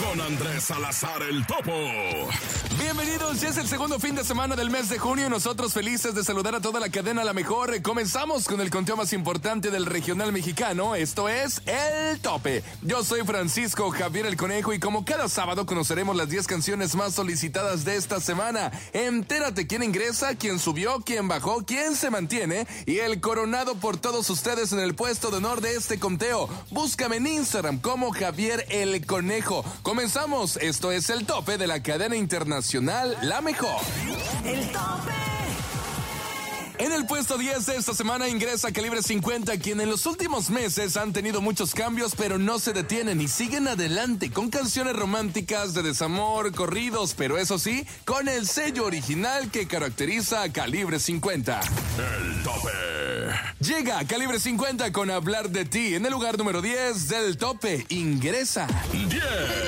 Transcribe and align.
Con 0.00 0.20
Andrés 0.20 0.64
Salazar 0.64 1.22
el 1.22 1.46
Topo. 1.46 1.72
Bienvenidos, 2.78 3.40
ya 3.40 3.48
es 3.48 3.56
el 3.56 3.66
segundo 3.66 3.98
fin 3.98 4.14
de 4.14 4.22
semana 4.22 4.54
del 4.54 4.70
mes 4.70 4.88
de 4.88 4.98
junio 4.98 5.26
y 5.26 5.30
nosotros 5.30 5.72
felices 5.72 6.14
de 6.14 6.22
saludar 6.22 6.54
a 6.54 6.60
toda 6.60 6.78
la 6.78 6.90
cadena 6.90 7.24
La 7.24 7.32
Mejor. 7.32 7.80
Comenzamos 7.82 8.44
con 8.44 8.60
el 8.60 8.70
conteo 8.70 8.96
más 8.96 9.12
importante 9.12 9.70
del 9.70 9.86
regional 9.86 10.32
mexicano, 10.32 10.94
esto 10.94 11.28
es 11.28 11.62
El 11.66 12.20
Tope. 12.20 12.62
Yo 12.82 13.02
soy 13.02 13.22
Francisco 13.22 13.90
Javier 13.90 14.26
el 14.26 14.36
Conejo 14.36 14.72
y 14.74 14.78
como 14.78 15.04
cada 15.04 15.28
sábado 15.28 15.66
conoceremos 15.66 16.14
las 16.14 16.28
10 16.28 16.46
canciones 16.46 16.94
más 16.94 17.14
solicitadas 17.14 17.84
de 17.84 17.96
esta 17.96 18.20
semana. 18.20 18.70
Entérate 18.92 19.66
quién 19.66 19.82
ingresa, 19.82 20.36
quién 20.36 20.58
subió, 20.58 21.00
quién 21.00 21.26
bajó, 21.26 21.64
quién 21.64 21.96
se 21.96 22.10
mantiene 22.10 22.66
y 22.84 22.98
el 22.98 23.20
coronado 23.20 23.74
por 23.76 23.96
todos 23.96 24.28
ustedes 24.30 24.72
en 24.72 24.80
el 24.80 24.94
puesto 24.94 25.30
de 25.30 25.38
honor 25.38 25.62
de 25.62 25.74
este 25.74 25.98
conteo. 25.98 26.48
Búscame 26.70 27.16
en 27.16 27.26
Instagram 27.26 27.80
como 27.80 28.12
Javier 28.12 28.35
el 28.38 29.06
Conejo. 29.06 29.64
Comenzamos, 29.82 30.58
esto 30.58 30.92
es 30.92 31.08
El 31.08 31.24
Tope 31.24 31.56
de 31.56 31.66
la 31.66 31.82
cadena 31.82 32.16
internacional 32.16 33.16
La 33.22 33.40
Mejor. 33.40 33.80
El 34.44 34.60
tope. 34.72 35.35
En 36.78 36.92
el 36.92 37.06
puesto 37.06 37.38
10 37.38 37.64
de 37.64 37.76
esta 37.76 37.94
semana 37.94 38.28
ingresa 38.28 38.70
Calibre 38.70 39.02
50, 39.02 39.58
quien 39.58 39.80
en 39.80 39.88
los 39.88 40.04
últimos 40.04 40.50
meses 40.50 40.98
han 40.98 41.12
tenido 41.12 41.40
muchos 41.40 41.74
cambios, 41.74 42.14
pero 42.14 42.38
no 42.38 42.58
se 42.58 42.74
detienen 42.74 43.20
y 43.20 43.28
siguen 43.28 43.66
adelante 43.66 44.30
con 44.30 44.50
canciones 44.50 44.94
románticas 44.94 45.72
de 45.72 45.82
desamor, 45.82 46.54
corridos, 46.54 47.14
pero 47.16 47.38
eso 47.38 47.58
sí, 47.58 47.86
con 48.04 48.28
el 48.28 48.46
sello 48.46 48.84
original 48.84 49.50
que 49.50 49.66
caracteriza 49.66 50.42
a 50.42 50.52
Calibre 50.52 50.98
50. 50.98 51.60
El 51.60 52.42
tope. 52.42 52.68
Llega 53.60 54.04
Calibre 54.06 54.38
50 54.38 54.92
con 54.92 55.10
Hablar 55.10 55.48
de 55.48 55.64
ti 55.64 55.94
en 55.94 56.04
el 56.04 56.12
lugar 56.12 56.36
número 56.36 56.60
10 56.60 57.08
del 57.08 57.38
tope. 57.38 57.86
Ingresa. 57.88 58.66
10. 58.92 59.65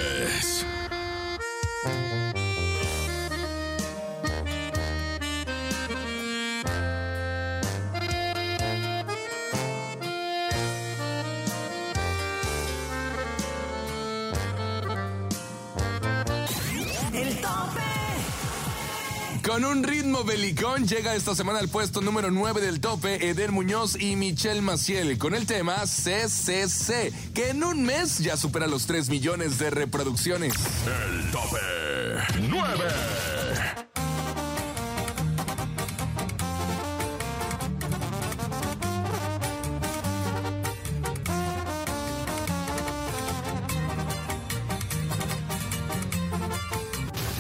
Con 19.59 19.65
un 19.65 19.83
ritmo 19.83 20.23
belicón 20.23 20.87
llega 20.87 21.17
esta 21.17 21.35
semana 21.35 21.59
al 21.59 21.69
puesto 21.69 22.01
número 22.01 22.31
9 22.31 22.61
del 22.61 22.79
tope 22.79 23.29
Eder 23.29 23.51
Muñoz 23.51 24.01
y 24.01 24.15
Michelle 24.15 24.61
Maciel 24.61 25.19
con 25.19 25.35
el 25.35 25.47
tema 25.47 25.79
CCC, 25.83 27.13
que 27.35 27.49
en 27.51 27.65
un 27.65 27.83
mes 27.83 28.19
ya 28.19 28.37
supera 28.37 28.69
los 28.69 28.87
3 28.87 29.09
millones 29.09 29.59
de 29.59 29.71
reproducciones. 29.71 30.55
El 30.87 31.31
tope. 31.33 31.59
9. 32.49 32.85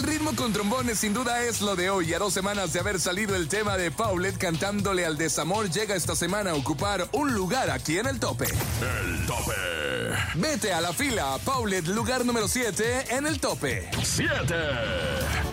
El 0.00 0.06
ritmo 0.06 0.34
con 0.34 0.50
trombones 0.50 0.98
sin 0.98 1.12
duda 1.12 1.42
es 1.42 1.60
lo 1.60 1.76
de 1.76 1.90
hoy. 1.90 2.14
A 2.14 2.18
dos 2.18 2.32
semanas 2.32 2.72
de 2.72 2.80
haber 2.80 2.98
salido 2.98 3.36
el 3.36 3.48
tema 3.48 3.76
de 3.76 3.90
Paulette 3.90 4.38
cantándole 4.38 5.04
al 5.04 5.18
desamor, 5.18 5.68
llega 5.68 5.94
esta 5.94 6.16
semana 6.16 6.52
a 6.52 6.54
ocupar 6.54 7.06
un 7.12 7.34
lugar 7.34 7.68
aquí 7.68 7.98
en 7.98 8.06
el 8.06 8.18
tope. 8.18 8.46
El 8.46 9.26
tope. 9.26 9.52
Vete 10.36 10.72
a 10.72 10.80
la 10.80 10.94
fila, 10.94 11.36
Paulette, 11.44 11.88
lugar 11.88 12.24
número 12.24 12.48
7 12.48 13.14
en 13.14 13.26
el 13.26 13.40
tope. 13.40 13.90
7. 14.02 15.49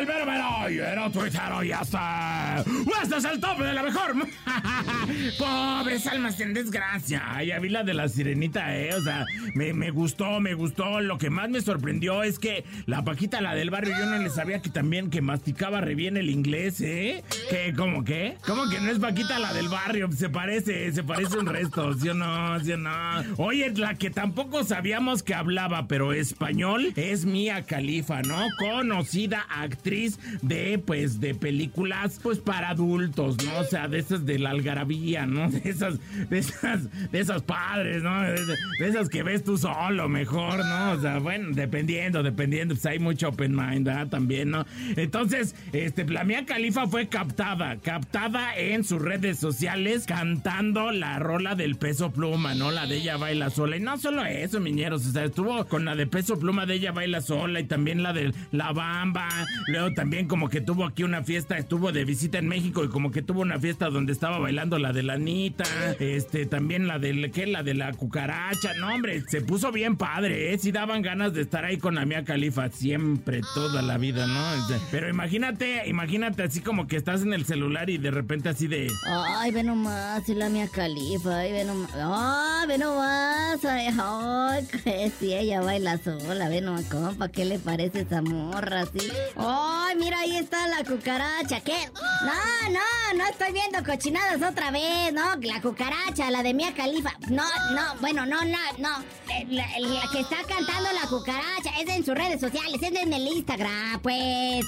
Yo 0.00 0.19
soy 0.40 0.78
el 0.78 0.80
Berbero 0.80 1.02
y 1.02 1.06
el 1.06 1.12
tuitero 1.12 1.64
y 1.64 1.72
hasta. 1.72 2.64
Este 3.02 3.16
es 3.16 3.24
el 3.24 3.40
tope 3.40 3.64
de 3.64 3.72
la 3.72 3.82
mejor. 3.82 4.14
Pobres 5.38 6.06
almas 6.06 6.40
en 6.40 6.54
desgracia. 6.54 7.42
Ya 7.42 7.58
vi 7.58 7.68
la 7.68 7.82
de 7.82 7.94
la 7.94 8.08
sirenita, 8.08 8.76
eh. 8.76 8.94
O 8.94 9.02
sea, 9.02 9.26
me, 9.54 9.72
me 9.72 9.90
gustó, 9.90 10.40
me 10.40 10.54
gustó. 10.54 11.00
Lo 11.00 11.18
que 11.18 11.30
más 11.30 11.48
me 11.50 11.60
sorprendió 11.60 12.22
es 12.22 12.38
que 12.38 12.64
la 12.86 13.04
Paquita, 13.04 13.40
la 13.40 13.54
del 13.54 13.70
barrio, 13.70 13.94
yo 13.98 14.06
no 14.06 14.18
le 14.18 14.30
sabía 14.30 14.62
que 14.62 14.70
también 14.70 15.10
que 15.10 15.20
masticaba 15.20 15.80
re 15.80 15.94
bien 15.94 16.16
el 16.16 16.30
inglés, 16.30 16.80
eh. 16.80 17.24
¿Qué? 17.48 17.74
¿Cómo 17.76 18.04
qué? 18.04 18.36
¿Cómo 18.46 18.68
que 18.68 18.80
no 18.80 18.90
es 18.90 18.98
Paquita 18.98 19.38
la 19.38 19.52
del 19.52 19.68
barrio? 19.68 20.10
Se 20.12 20.28
parece, 20.28 20.92
se 20.92 21.02
parece 21.02 21.38
un 21.38 21.46
resto, 21.46 21.94
¿sí 21.94 22.08
o 22.08 22.14
no? 22.14 22.60
¿Sí 22.60 22.72
o 22.72 22.76
no? 22.76 22.90
Oye, 23.38 23.70
la 23.74 23.94
que 23.94 24.10
tampoco 24.10 24.64
sabíamos 24.64 25.22
que 25.22 25.34
hablaba, 25.34 25.86
pero 25.86 26.12
español, 26.12 26.92
es 26.96 27.24
Mía 27.24 27.64
Califa, 27.64 28.22
¿no? 28.22 28.46
Conocida 28.58 29.46
actriz 29.48 30.18
de, 30.42 30.78
pues, 30.78 31.20
de 31.20 31.34
películas, 31.34 32.20
pues, 32.22 32.38
para 32.38 32.70
adultos, 32.70 33.36
¿no? 33.44 33.58
O 33.60 33.64
sea, 33.64 33.88
de 33.88 33.98
esas 33.98 34.24
de 34.26 34.38
la 34.38 34.50
algarabía, 34.50 35.26
¿no? 35.26 35.50
De 35.60 35.68
esas, 35.68 35.98
de 36.30 36.38
esas, 36.38 37.10
de 37.10 37.20
esas 37.20 37.42
padres, 37.42 38.02
¿no? 38.02 38.22
De, 38.22 38.32
de- 38.46 38.56
esas 38.88 39.08
que 39.08 39.22
ves 39.22 39.44
tú 39.44 39.56
solo, 39.58 40.08
mejor, 40.08 40.64
¿no? 40.64 40.92
O 40.92 41.00
sea, 41.00 41.18
bueno, 41.18 41.48
dependiendo, 41.52 42.22
dependiendo, 42.22 42.74
pues 42.74 42.86
hay 42.86 42.98
mucho 42.98 43.28
open 43.28 43.54
mind. 43.54 43.88
También, 44.10 44.50
¿no? 44.50 44.66
Entonces, 44.96 45.54
este, 45.72 46.04
la 46.08 46.24
Mía 46.24 46.44
Califa 46.46 46.86
fue 46.86 47.08
captada, 47.08 47.76
captada 47.76 48.56
en 48.56 48.84
sus 48.84 49.00
redes 49.00 49.38
sociales 49.38 50.04
cantando 50.06 50.92
la 50.92 51.18
rola 51.18 51.54
del 51.54 51.76
peso 51.76 52.10
pluma, 52.12 52.54
¿no? 52.54 52.70
La 52.70 52.86
de 52.86 52.96
ella 52.98 53.16
baila 53.16 53.50
sola. 53.50 53.76
Y 53.76 53.80
no 53.80 53.98
solo 53.98 54.24
eso, 54.24 54.60
miñeros, 54.60 55.06
o 55.06 55.12
sea, 55.12 55.24
estuvo 55.24 55.64
con 55.66 55.84
la 55.84 55.94
de 55.96 56.06
peso 56.06 56.38
pluma 56.38 56.66
de 56.66 56.74
ella 56.74 56.92
baila 56.92 57.20
sola 57.20 57.60
y 57.60 57.64
también 57.64 58.02
la 58.02 58.12
de 58.12 58.32
la 58.52 58.72
bamba 58.72 59.28
Luego 59.66 59.92
también 59.94 60.19
como 60.26 60.48
que 60.48 60.60
tuvo 60.60 60.84
aquí 60.84 61.02
una 61.02 61.22
fiesta, 61.22 61.58
estuvo 61.58 61.92
de 61.92 62.04
visita 62.04 62.38
en 62.38 62.48
México 62.48 62.84
y 62.84 62.88
como 62.88 63.10
que 63.10 63.22
tuvo 63.22 63.40
una 63.40 63.58
fiesta 63.58 63.90
donde 63.90 64.12
estaba 64.12 64.38
bailando 64.38 64.78
la 64.78 64.92
de 64.92 65.02
la 65.02 65.14
Anita, 65.14 65.64
este, 65.98 66.46
también 66.46 66.86
la 66.86 66.98
de, 66.98 67.30
¿qué? 67.30 67.46
La 67.46 67.62
de 67.62 67.74
la 67.74 67.92
cucaracha. 67.92 68.74
No, 68.80 68.94
hombre, 68.94 69.22
se 69.28 69.40
puso 69.40 69.72
bien 69.72 69.96
padre, 69.96 70.52
¿eh? 70.52 70.58
Sí 70.58 70.72
daban 70.72 71.02
ganas 71.02 71.32
de 71.34 71.42
estar 71.42 71.64
ahí 71.64 71.78
con 71.78 71.94
la 71.94 72.04
mía 72.04 72.24
Califa 72.24 72.70
siempre, 72.70 73.40
toda 73.54 73.82
la 73.82 73.98
vida, 73.98 74.26
¿no? 74.26 74.76
Pero 74.90 75.08
imagínate, 75.08 75.88
imagínate 75.88 76.42
así 76.42 76.60
como 76.60 76.86
que 76.86 76.96
estás 76.96 77.22
en 77.22 77.32
el 77.32 77.44
celular 77.44 77.90
y 77.90 77.98
de 77.98 78.10
repente 78.10 78.48
así 78.48 78.66
de... 78.66 78.88
Ay, 79.06 79.50
ve 79.52 79.62
nomás, 79.62 80.28
y 80.28 80.34
la 80.34 80.48
mía 80.48 80.68
califa, 80.72 81.38
ay, 81.38 81.52
ve 81.52 81.64
nomás. 81.64 81.90
Ay, 81.94 82.68
ve 82.68 82.78
nomás, 82.78 83.64
ay, 83.64 83.88
ay, 83.98 84.66
que 84.66 85.12
sí, 85.20 85.34
ella 85.34 85.60
baila 85.60 85.98
sola, 85.98 86.48
ve 86.48 86.60
nomás, 86.60 86.84
compa, 86.86 87.28
¿qué 87.28 87.44
le 87.44 87.58
parece 87.58 88.00
esa 88.00 88.22
morra, 88.22 88.82
así? 88.82 89.10
Ay, 89.36 89.96
mira, 89.96 90.09
ahí 90.14 90.36
está 90.36 90.66
la 90.68 90.84
cucaracha, 90.84 91.60
¿qué? 91.60 91.90
No, 92.22 92.70
no, 92.70 93.18
no 93.18 93.26
estoy 93.30 93.52
viendo 93.52 93.82
cochinadas 93.82 94.42
otra 94.42 94.70
vez, 94.70 95.12
no, 95.12 95.36
la 95.36 95.60
cucaracha, 95.62 96.30
la 96.30 96.42
de 96.42 96.52
Mía 96.52 96.74
Califa. 96.76 97.12
No, 97.30 97.44
no, 97.74 97.96
bueno, 98.00 98.26
no, 98.26 98.44
no, 98.44 98.58
no. 98.78 98.98
Eh, 99.32 99.46
La, 99.48 99.66
que 100.12 100.20
está 100.20 100.36
cantando 100.46 100.90
la 100.92 101.08
cucaracha 101.08 101.70
es 101.80 101.88
en 101.88 102.04
sus 102.04 102.14
redes 102.14 102.40
sociales, 102.40 102.80
es 102.82 103.02
en 103.02 103.12
el 103.12 103.26
Instagram, 103.26 104.00
pues. 104.02 104.66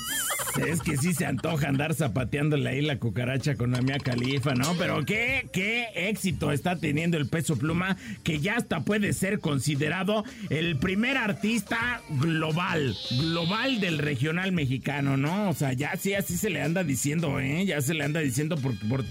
Es 0.67 0.81
que 0.81 0.97
sí 0.97 1.15
se 1.15 1.27
antoja 1.27 1.69
andar 1.69 1.95
zapateándole 1.95 2.69
ahí 2.69 2.81
la 2.83 2.99
cucaracha 2.99 3.55
con 3.55 3.73
la 3.73 3.81
mía 3.81 3.99
califa, 4.03 4.55
¿no? 4.55 4.75
Pero 4.79 5.05
qué, 5.05 5.49
qué 5.53 5.89
éxito 5.95 6.53
está 6.53 6.77
teniendo 6.77 7.17
el 7.17 7.29
peso 7.29 7.57
pluma 7.57 7.97
que 8.23 8.39
ya 8.41 8.57
hasta 8.57 8.81
puede 8.81 9.13
ser 9.13 9.41
considerado 9.41 10.25
el 10.51 10.77
primer 10.79 11.17
artista 11.17 12.03
global, 12.11 12.97
global 13.11 13.81
del 13.81 13.99
regional 13.99 14.53
mexicano, 14.53 15.17
¿no? 15.17 15.49
O 15.49 15.55
sea, 15.55 15.73
ya 15.73 15.97
sí, 15.97 16.15
así 16.15 16.37
se 16.37 16.51
le 16.51 16.63
anda 16.63 16.85
diciendo, 16.85 17.41
¿eh? 17.43 17.65
Ya 17.67 17.81
se 17.81 17.95
le 17.95 18.05
anda 18.05 18.21
diciendo 18.21 18.57
por, 18.57 18.73
por 18.89 19.05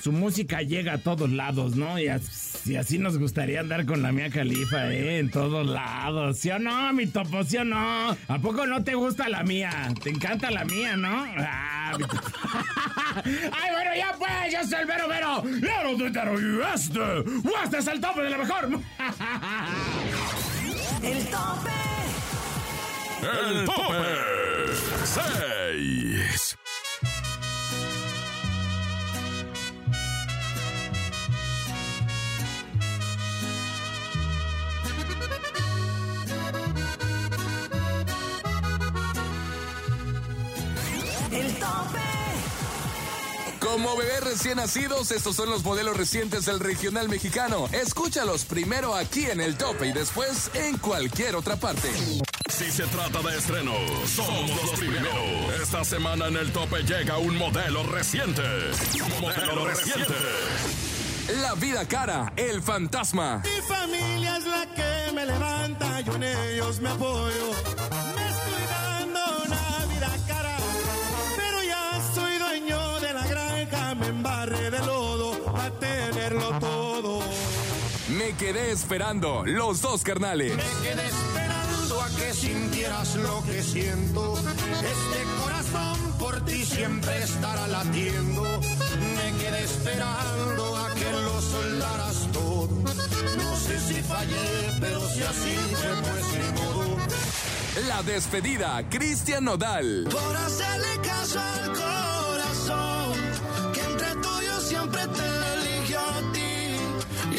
su 0.00 0.12
música 0.12 0.62
llega 0.62 0.94
a 0.94 0.98
todos 0.98 1.30
lados, 1.30 1.76
¿no? 1.76 1.98
Y 1.98 2.08
así, 2.08 2.98
nos 2.98 3.18
gustaría 3.18 3.60
andar 3.60 3.84
con 3.86 4.02
la 4.02 4.12
mía 4.12 4.30
califa, 4.30 4.92
¿eh? 4.92 5.18
En 5.18 5.30
todos 5.30 5.66
lados, 5.66 6.38
¿sí 6.38 6.50
o 6.50 6.58
no, 6.58 6.92
mi 6.92 7.06
topo, 7.06 7.44
sí 7.44 7.56
o 7.56 7.64
no? 7.64 8.16
¿A 8.28 8.38
poco 8.40 8.66
no 8.66 8.82
te 8.84 8.94
gusta 8.94 9.28
la 9.28 9.42
mía? 9.42 9.92
¿Te 10.02 10.10
encanta 10.10 10.50
la 10.50 10.64
mía, 10.64 10.96
no? 10.96 11.24
Ah, 11.38 11.94
mi 11.98 12.04
topo. 12.04 12.22
Ay, 13.24 13.70
bueno, 13.72 13.90
ya 13.96 14.14
pues, 14.18 14.52
yo 14.52 14.64
soy 14.66 14.80
el 14.80 14.86
Vero 14.86 15.08
Vero, 15.08 15.42
Lero 15.44 15.96
Tuitero, 15.96 16.40
y 16.40 16.60
este, 16.74 17.00
este 17.64 17.78
es 17.78 17.86
el 17.86 18.00
tope 18.00 18.22
de 18.22 18.30
la 18.30 18.38
mejor. 18.38 18.68
El 21.02 21.24
tope. 21.26 21.70
El 23.22 23.64
tope 23.64 24.32
6. 25.04 26.61
Como 43.72 43.96
bebés 43.96 44.20
recién 44.20 44.56
nacidos, 44.56 45.12
estos 45.12 45.36
son 45.36 45.48
los 45.48 45.64
modelos 45.64 45.96
recientes 45.96 46.44
del 46.44 46.60
regional 46.60 47.08
mexicano. 47.08 47.68
Escúchalos 47.72 48.44
primero 48.44 48.94
aquí 48.94 49.24
en 49.26 49.40
el 49.40 49.56
tope 49.56 49.86
y 49.86 49.92
después 49.92 50.50
en 50.54 50.76
cualquier 50.78 51.36
otra 51.36 51.56
parte. 51.56 51.88
Si 52.50 52.70
se 52.70 52.82
trata 52.88 53.22
de 53.22 53.38
estrenos, 53.38 54.10
somos 54.10 54.50
los 54.50 54.78
primeros. 54.78 55.14
Esta 55.62 55.84
semana 55.84 56.26
en 56.26 56.36
el 56.36 56.52
tope 56.52 56.82
llega 56.82 57.16
un 57.18 57.36
modelo 57.36 57.82
reciente. 57.84 58.42
Modelo 59.20 59.64
reciente. 59.64 60.14
La 61.40 61.54
vida 61.54 61.86
cara, 61.86 62.32
el 62.36 62.62
fantasma. 62.62 63.42
Mi 63.44 63.62
familia 63.62 64.36
es 64.36 64.44
la 64.44 64.66
que 64.74 65.12
me 65.14 65.24
levanta, 65.24 66.00
yo 66.00 66.16
en 66.16 66.24
ellos 66.24 66.80
me 66.80 66.88
apoyo. 66.90 67.51
Me 78.32 78.38
quedé 78.38 78.70
esperando, 78.70 79.42
los 79.44 79.82
dos 79.82 80.02
carnales. 80.02 80.56
Me 80.56 80.62
quedé 80.88 81.06
esperando 81.06 82.00
a 82.00 82.08
que 82.08 82.32
sintieras 82.32 83.14
lo 83.16 83.42
que 83.44 83.62
siento. 83.62 84.38
Este 84.38 85.42
corazón 85.42 86.12
por 86.18 86.42
ti 86.46 86.64
siempre 86.64 87.22
estará 87.22 87.66
latiendo. 87.68 88.42
Me 88.42 89.38
quedé 89.38 89.64
esperando 89.64 90.76
a 90.78 90.94
que 90.94 91.12
lo 91.12 91.42
soldaras 91.42 92.32
todo. 92.32 92.68
No 93.36 93.56
sé 93.56 93.78
si 93.80 94.02
fallé, 94.02 94.78
pero 94.80 95.06
si 95.10 95.22
así 95.22 95.56
fue, 95.74 95.94
pues 96.00 96.24
ni 96.32 96.62
modo. 96.62 96.96
La 97.86 98.02
despedida, 98.02 98.82
Cristian 98.88 99.44
Nodal. 99.44 100.08
Por 100.10 100.36
hacerle 100.38 101.00
caso 101.02 101.38
al 101.38 101.66
corazón, 101.66 102.01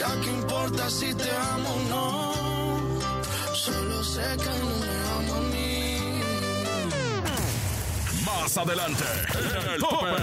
Ya 0.04 0.20
que 0.20 0.32
importa 0.32 0.90
si 0.90 1.14
te 1.14 1.32
amo 1.32 1.70
o 1.70 1.80
no, 1.90 3.56
solo 3.56 4.04
sé 4.04 4.22
que 4.38 4.50
no 4.60 4.70
me 4.82 4.88
amo 5.16 5.34
a 5.34 5.40
mí. 5.50 6.22
Más 8.26 8.58
adelante, 8.58 9.04
en 9.40 9.72
el 9.72 9.80
tope. 9.80 10.22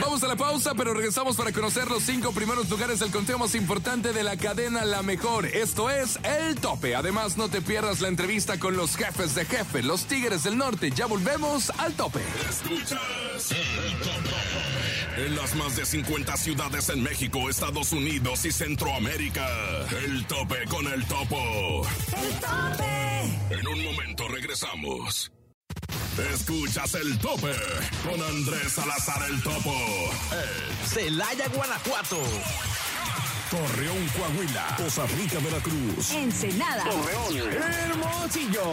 Vamos 0.00 0.22
a 0.22 0.28
la 0.28 0.36
pausa, 0.36 0.72
pero 0.76 0.94
regresamos 0.94 1.36
para 1.36 1.50
conocer 1.50 1.90
los 1.90 2.04
cinco 2.04 2.30
primeros 2.30 2.70
lugares 2.70 3.00
del 3.00 3.10
conteo 3.10 3.40
más 3.40 3.56
importante 3.56 4.12
de 4.12 4.22
la 4.22 4.36
cadena 4.36 4.84
La 4.84 5.02
Mejor. 5.02 5.46
Esto 5.46 5.90
es 5.90 6.20
El 6.22 6.54
Tope. 6.54 6.94
Además, 6.94 7.36
no 7.36 7.48
te 7.48 7.60
pierdas 7.60 8.00
la 8.00 8.06
entrevista 8.06 8.60
con 8.60 8.76
los 8.76 8.94
jefes 8.96 9.34
de 9.34 9.44
jefe, 9.46 9.82
los 9.82 10.04
Tigres 10.04 10.44
del 10.44 10.56
Norte. 10.56 10.92
Ya 10.92 11.06
volvemos 11.06 11.70
al 11.78 11.94
tope. 11.94 12.20
Escuchas. 12.48 13.00
En 15.18 15.34
las 15.34 15.52
más 15.56 15.74
de 15.74 15.84
50 15.84 16.36
ciudades 16.36 16.88
en 16.90 17.02
México, 17.02 17.50
Estados 17.50 17.90
Unidos 17.90 18.44
y 18.44 18.52
Centroamérica. 18.52 19.48
El 20.04 20.24
tope 20.26 20.64
con 20.70 20.86
el 20.86 21.04
topo. 21.06 21.82
El 22.06 22.34
tope. 22.38 23.58
En 23.58 23.66
un 23.66 23.84
momento 23.84 24.28
regresamos. 24.28 25.32
Escuchas 26.32 26.94
el 26.94 27.18
tope 27.18 27.52
con 28.04 28.22
Andrés 28.22 28.72
Salazar 28.72 29.28
el 29.28 29.42
topo. 29.42 29.72
Eh, 29.72 30.86
Celaya, 30.86 31.48
Guanajuato. 31.48 32.18
Torreón, 33.50 34.08
Coahuila. 34.16 34.76
Costa 34.76 35.04
Rica, 35.06 35.40
Veracruz. 35.40 36.12
Ensenada. 36.12 36.84
Hermosillo. 37.88 38.72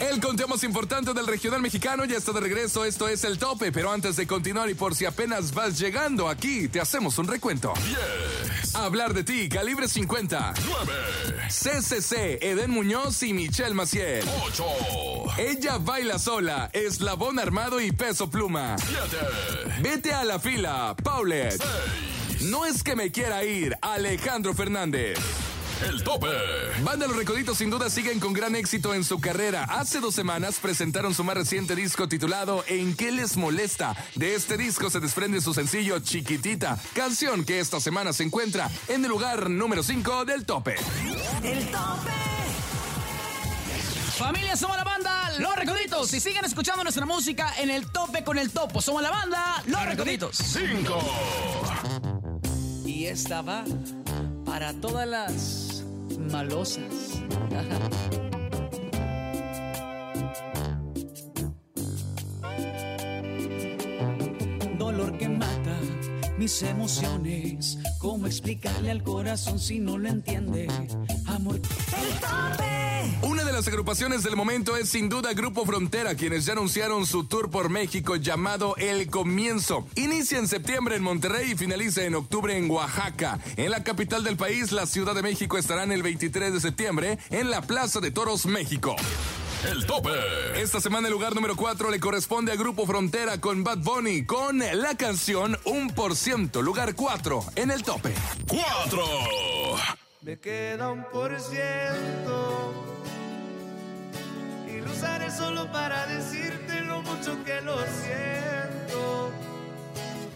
El 0.00 0.20
conteo 0.20 0.46
más 0.46 0.62
importante 0.62 1.14
del 1.14 1.26
regional 1.26 1.60
mexicano 1.60 2.04
ya 2.04 2.16
está 2.18 2.32
de 2.32 2.40
regreso. 2.40 2.84
Esto 2.84 3.08
es 3.08 3.24
El 3.24 3.38
Tope. 3.38 3.72
Pero 3.72 3.90
antes 3.90 4.16
de 4.16 4.26
continuar 4.26 4.68
y 4.68 4.74
por 4.74 4.94
si 4.94 5.04
apenas 5.06 5.52
vas 5.54 5.78
llegando 5.78 6.28
aquí, 6.28 6.68
te 6.68 6.80
hacemos 6.80 7.18
un 7.18 7.26
recuento. 7.28 7.72
10, 8.62 8.74
Hablar 8.74 9.14
de 9.14 9.24
ti, 9.24 9.48
calibre 9.48 9.88
50. 9.88 10.54
9, 10.66 10.92
CCC, 11.48 12.38
Eden 12.42 12.70
Muñoz 12.70 13.22
y 13.22 13.32
Michelle 13.32 13.74
Maciel. 13.74 14.24
8, 14.44 14.64
Ella 15.38 15.78
baila 15.78 16.18
sola, 16.18 16.68
eslabón 16.72 17.38
armado 17.38 17.80
y 17.80 17.90
peso 17.92 18.30
pluma. 18.30 18.76
7, 18.78 19.80
Vete 19.80 20.12
a 20.12 20.24
la 20.24 20.38
fila, 20.38 20.94
Paulette. 21.02 21.62
6. 22.38 22.42
No 22.50 22.66
es 22.66 22.82
que 22.82 22.94
me 22.96 23.10
quiera 23.10 23.44
ir, 23.44 23.76
Alejandro 23.80 24.52
Fernández. 24.52 25.18
El 25.84 26.02
tope. 26.02 26.28
Banda 26.82 27.06
Los 27.06 27.16
Recoditos 27.16 27.58
sin 27.58 27.68
duda 27.68 27.90
siguen 27.90 28.18
con 28.18 28.32
gran 28.32 28.56
éxito 28.56 28.94
en 28.94 29.04
su 29.04 29.20
carrera. 29.20 29.64
Hace 29.64 30.00
dos 30.00 30.14
semanas 30.14 30.58
presentaron 30.60 31.14
su 31.14 31.22
más 31.22 31.36
reciente 31.36 31.76
disco 31.76 32.08
titulado 32.08 32.64
¿En 32.66 32.96
qué 32.96 33.12
les 33.12 33.36
molesta? 33.36 33.94
De 34.14 34.34
este 34.34 34.56
disco 34.56 34.88
se 34.88 35.00
desprende 35.00 35.42
su 35.42 35.52
sencillo 35.52 35.98
Chiquitita, 35.98 36.78
canción 36.94 37.44
que 37.44 37.60
esta 37.60 37.78
semana 37.78 38.14
se 38.14 38.22
encuentra 38.22 38.70
en 38.88 39.04
el 39.04 39.10
lugar 39.10 39.50
número 39.50 39.82
5 39.82 40.24
del 40.24 40.46
tope. 40.46 40.76
El 41.42 41.66
tope. 41.66 42.10
Familia, 44.16 44.56
somos 44.56 44.78
la 44.78 44.84
banda 44.84 45.30
Los 45.38 45.54
Recoditos 45.56 46.14
y 46.14 46.20
sigan 46.20 46.46
escuchando 46.46 46.84
nuestra 46.84 47.04
música 47.04 47.52
en 47.58 47.68
el 47.68 47.86
tope 47.92 48.24
con 48.24 48.38
el 48.38 48.50
topo. 48.50 48.80
Somos 48.80 49.02
la 49.02 49.10
banda 49.10 49.62
Los 49.66 49.84
Recoditos. 49.84 50.38
5. 50.38 50.98
Y 52.86 53.04
esta 53.04 53.42
va 53.42 53.62
para 54.46 54.72
todas 54.72 55.06
las 55.06 55.65
malosas. 56.26 57.22
Dolor 64.78 65.18
que 65.18 65.28
mata 65.28 65.78
mis 66.38 66.62
emociones. 66.62 67.78
¿Cómo 67.98 68.26
explicarle 68.26 68.90
al 68.90 69.02
corazón 69.02 69.58
si 69.58 69.80
no 69.80 69.98
lo 69.98 70.08
entiende? 70.08 70.68
Amor. 71.26 71.56
El 71.56 72.20
tope. 72.20 72.95
Una 73.22 73.44
de 73.44 73.52
las 73.52 73.66
agrupaciones 73.68 74.22
del 74.22 74.36
momento 74.36 74.76
es 74.76 74.88
sin 74.88 75.08
duda 75.08 75.32
Grupo 75.32 75.64
Frontera, 75.64 76.14
quienes 76.14 76.44
ya 76.46 76.52
anunciaron 76.52 77.06
su 77.06 77.24
tour 77.24 77.50
por 77.50 77.68
México 77.68 78.16
llamado 78.16 78.74
El 78.76 79.08
Comienzo. 79.08 79.86
Inicia 79.94 80.38
en 80.38 80.48
septiembre 80.48 80.96
en 80.96 81.02
Monterrey 81.02 81.52
y 81.52 81.56
finaliza 81.56 82.04
en 82.04 82.14
octubre 82.14 82.56
en 82.56 82.70
Oaxaca. 82.70 83.38
En 83.56 83.70
la 83.70 83.82
capital 83.82 84.24
del 84.24 84.36
país, 84.36 84.72
la 84.72 84.86
Ciudad 84.86 85.14
de 85.14 85.22
México, 85.22 85.58
estarán 85.58 85.92
el 85.92 86.02
23 86.02 86.52
de 86.52 86.60
septiembre 86.60 87.18
en 87.30 87.50
la 87.50 87.62
Plaza 87.62 88.00
de 88.00 88.10
Toros, 88.10 88.46
México. 88.46 88.96
El 89.64 89.86
tope. 89.86 90.10
Esta 90.54 90.80
semana 90.80 91.08
el 91.08 91.12
lugar 91.12 91.34
número 91.34 91.56
4 91.56 91.90
le 91.90 91.98
corresponde 91.98 92.52
a 92.52 92.56
Grupo 92.56 92.86
Frontera 92.86 93.40
con 93.40 93.64
Bad 93.64 93.78
Bunny 93.78 94.24
con 94.24 94.58
la 94.58 94.96
canción 94.96 95.56
1%, 95.64 96.62
lugar 96.62 96.94
4 96.94 97.44
en 97.56 97.70
el 97.70 97.82
tope. 97.82 98.14
4. 98.46 99.04
Me 100.22 100.38
queda 100.38 100.90
un 100.90 101.04
por 101.10 101.40
ciento 101.40 102.95
usaré 104.86 105.30
solo 105.30 105.70
para 105.72 106.06
decirte 106.06 106.80
lo 106.82 107.02
mucho 107.02 107.42
que 107.44 107.60
lo 107.60 107.76
siento. 108.02 109.32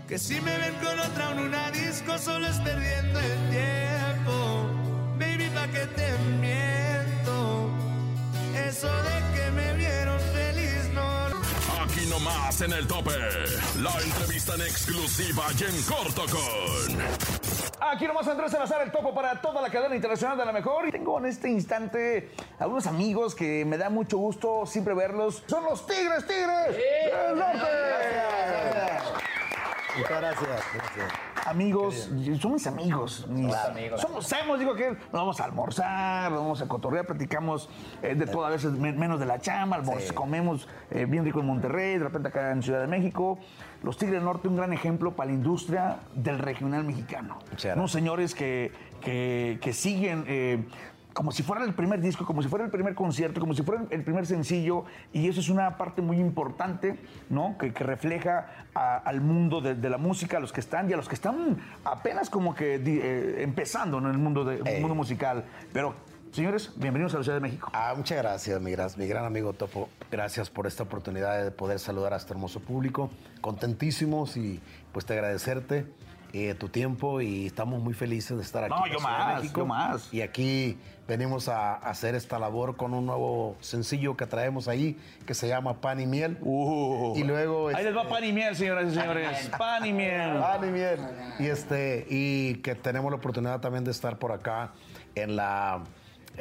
Que 0.08 0.18
si 0.18 0.40
me 0.40 0.56
ven 0.58 0.74
con 0.76 0.98
otra 0.98 1.32
en 1.32 1.38
una 1.38 1.70
disco 1.70 2.18
solo 2.18 2.46
es 2.48 2.56
perdiendo 2.58 3.20
el 3.20 3.50
tiempo. 3.50 4.70
Baby, 5.18 5.50
pa' 5.54 5.68
que 5.68 5.86
te 5.86 6.18
miento. 6.40 7.70
Eso 8.54 8.88
de 8.88 9.36
que 9.36 9.50
me 9.52 9.74
vieron 9.74 10.20
feliz 10.32 10.88
no. 10.94 11.26
Aquí 11.82 12.06
nomás 12.06 12.60
en 12.60 12.72
el 12.72 12.86
tope. 12.86 13.12
La 13.80 13.92
entrevista 14.00 14.54
en 14.54 14.62
exclusiva 14.62 15.46
y 15.58 15.64
en 15.64 15.82
corto 15.82 16.24
con. 16.26 17.29
Aquí 17.80 18.06
nomás 18.06 18.28
Andrés 18.28 18.52
Salazar, 18.52 18.82
el 18.82 18.92
topo 18.92 19.14
para 19.14 19.40
toda 19.40 19.62
la 19.62 19.70
cadena 19.70 19.96
internacional 19.96 20.36
de 20.36 20.44
la 20.44 20.52
mejor. 20.52 20.88
Y 20.88 20.92
tengo 20.92 21.18
en 21.18 21.26
este 21.26 21.48
instante 21.48 22.30
algunos 22.58 22.86
amigos 22.86 23.34
que 23.34 23.64
me 23.64 23.78
da 23.78 23.88
mucho 23.88 24.18
gusto 24.18 24.66
siempre 24.66 24.92
verlos. 24.94 25.42
Son 25.46 25.64
los 25.64 25.86
Tigres, 25.86 26.26
Tigres 26.26 26.76
del 26.76 27.38
Norte. 27.38 27.66
Muchas 29.96 30.20
gracias. 30.20 30.62
gracias. 30.74 31.29
Amigos, 31.50 32.08
son 32.40 32.52
mis 32.52 32.66
amigos. 32.66 33.26
mis- 33.28 33.54
amigos. 33.54 34.00
Somos, 34.00 34.26
sabemos, 34.26 34.58
digo 34.60 34.74
que 34.74 34.90
nos 34.90 35.10
vamos 35.12 35.40
a 35.40 35.44
almorzar, 35.44 36.30
nos 36.30 36.40
vamos 36.42 36.62
a 36.62 36.68
cotorrear, 36.68 37.06
platicamos 37.06 37.68
eh, 38.02 38.14
de 38.14 38.26
todo, 38.26 38.46
a 38.46 38.50
veces 38.50 38.72
me- 38.72 38.92
menos 38.92 39.18
de 39.18 39.26
la 39.26 39.40
chamba, 39.40 39.76
almorz- 39.82 40.08
Sí. 40.08 40.14
comemos 40.14 40.68
eh, 40.90 41.06
bien 41.06 41.24
rico 41.24 41.40
en 41.40 41.46
Monterrey, 41.46 41.98
de 41.98 42.04
repente 42.04 42.28
acá 42.28 42.52
en 42.52 42.62
Ciudad 42.62 42.80
de 42.80 42.86
México. 42.86 43.38
Los 43.82 43.96
Tigres 43.96 44.16
del 44.16 44.24
Norte, 44.24 44.46
un 44.46 44.56
gran 44.56 44.72
ejemplo 44.72 45.16
para 45.16 45.28
la 45.30 45.34
industria 45.36 45.96
del 46.14 46.38
regional 46.38 46.84
mexicano. 46.84 47.38
Unos 47.74 47.90
señores 47.90 48.34
que, 48.34 48.72
que, 49.00 49.58
que 49.60 49.72
siguen 49.72 50.24
eh, 50.28 50.64
como 51.12 51.32
si 51.32 51.42
fuera 51.42 51.64
el 51.64 51.74
primer 51.74 52.00
disco, 52.00 52.24
como 52.24 52.42
si 52.42 52.48
fuera 52.48 52.64
el 52.64 52.70
primer 52.70 52.94
concierto, 52.94 53.40
como 53.40 53.52
si 53.54 53.62
fuera 53.62 53.84
el 53.90 54.02
primer 54.04 54.26
sencillo, 54.26 54.84
y 55.12 55.28
eso 55.28 55.40
es 55.40 55.48
una 55.48 55.76
parte 55.76 56.02
muy 56.02 56.18
importante, 56.18 56.98
¿no? 57.28 57.56
Que, 57.58 57.72
que 57.72 57.82
refleja 57.84 58.46
a- 58.74 58.96
al 58.98 59.20
mundo 59.20 59.60
de, 59.60 59.74
de 59.74 59.90
la 59.90 59.98
música, 59.98 60.36
a 60.36 60.40
los 60.40 60.52
que 60.52 60.60
están 60.60 60.88
y 60.88 60.92
a 60.92 60.96
los 60.96 61.08
que 61.08 61.14
están 61.16 61.58
apenas 61.84 62.30
como 62.30 62.54
que 62.54 62.76
eh, 62.76 63.42
empezando 63.42 63.98
en 63.98 64.06
el 64.06 64.18
mundo, 64.18 64.44
de, 64.44 64.62
mundo 64.80 64.94
musical. 64.94 65.44
Pero, 65.72 65.94
señores, 66.32 66.72
bienvenidos 66.76 67.12
a 67.14 67.18
la 67.18 67.24
Ciudad 67.24 67.36
de 67.38 67.42
México. 67.42 67.70
Ah, 67.74 67.92
muchas 67.96 68.18
gracias, 68.18 68.60
mi, 68.60 68.70
gran- 68.70 68.90
mi 68.96 69.06
gran 69.08 69.24
amigo 69.24 69.52
Topo. 69.52 69.88
Gracias 70.12 70.48
por 70.48 70.66
esta 70.66 70.84
oportunidad 70.84 71.42
de 71.42 71.50
poder 71.50 71.78
saludar 71.80 72.14
a 72.14 72.16
este 72.18 72.32
hermoso 72.32 72.60
público. 72.60 73.10
Contentísimos 73.40 74.36
y 74.36 74.60
pues 74.92 75.04
te 75.06 75.14
agradecerte 75.14 75.86
eh, 76.32 76.54
tu 76.54 76.68
tiempo 76.68 77.20
y 77.20 77.46
estamos 77.46 77.82
muy 77.82 77.94
felices 77.94 78.36
de 78.36 78.42
estar 78.42 78.64
aquí. 78.64 78.74
No, 78.74 78.86
en 78.86 78.92
yo 78.92 79.00
más, 79.00 79.52
yo 79.52 79.66
más. 79.66 80.14
Y 80.14 80.20
aquí 80.20 80.78
venimos 81.08 81.48
a, 81.48 81.74
a 81.74 81.90
hacer 81.90 82.14
esta 82.14 82.38
labor 82.38 82.76
con 82.76 82.94
un 82.94 83.06
nuevo 83.06 83.56
sencillo 83.60 84.16
que 84.16 84.26
traemos 84.26 84.68
ahí 84.68 84.96
que 85.26 85.34
se 85.34 85.48
llama 85.48 85.80
Pan 85.80 86.00
y 86.00 86.06
Miel. 86.06 86.38
Uh. 86.40 87.14
y 87.16 87.24
luego... 87.24 87.68
Ahí 87.68 87.84
les 87.84 87.96
va 87.96 88.08
pan 88.08 88.24
y 88.24 88.32
miel, 88.32 88.54
señoras 88.54 88.92
y 88.92 88.94
señores. 88.94 89.50
Pan 89.58 89.86
y 89.86 89.92
miel. 89.92 90.38
Pan 90.38 90.68
y 90.68 90.70
miel. 90.70 91.00
Y, 91.38 91.46
este, 91.46 92.06
y 92.08 92.54
que 92.56 92.74
tenemos 92.74 93.10
la 93.10 93.16
oportunidad 93.16 93.60
también 93.60 93.84
de 93.84 93.90
estar 93.90 94.18
por 94.18 94.32
acá 94.32 94.72
en 95.14 95.36
la 95.36 95.82